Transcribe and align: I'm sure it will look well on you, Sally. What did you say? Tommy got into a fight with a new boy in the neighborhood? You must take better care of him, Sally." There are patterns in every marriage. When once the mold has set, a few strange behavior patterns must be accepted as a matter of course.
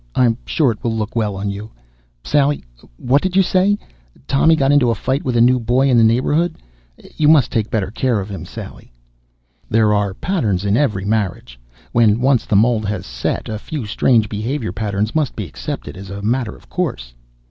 I'm 0.15 0.35
sure 0.47 0.71
it 0.71 0.83
will 0.83 0.95
look 0.97 1.15
well 1.15 1.35
on 1.35 1.51
you, 1.51 1.69
Sally. 2.23 2.63
What 2.97 3.21
did 3.21 3.35
you 3.35 3.43
say? 3.43 3.77
Tommy 4.25 4.55
got 4.55 4.71
into 4.71 4.89
a 4.89 4.95
fight 4.95 5.23
with 5.23 5.37
a 5.37 5.41
new 5.41 5.59
boy 5.59 5.91
in 5.91 5.97
the 5.99 6.03
neighborhood? 6.03 6.55
You 7.17 7.27
must 7.27 7.51
take 7.51 7.69
better 7.69 7.91
care 7.91 8.19
of 8.19 8.27
him, 8.27 8.43
Sally." 8.43 8.91
There 9.69 9.93
are 9.93 10.15
patterns 10.15 10.65
in 10.65 10.75
every 10.75 11.05
marriage. 11.05 11.59
When 11.91 12.19
once 12.19 12.47
the 12.47 12.55
mold 12.55 12.87
has 12.87 13.05
set, 13.05 13.47
a 13.47 13.59
few 13.59 13.85
strange 13.85 14.27
behavior 14.27 14.71
patterns 14.71 15.13
must 15.13 15.35
be 15.35 15.45
accepted 15.45 15.95
as 15.95 16.09
a 16.09 16.23
matter 16.23 16.55
of 16.55 16.67
course. 16.67 17.13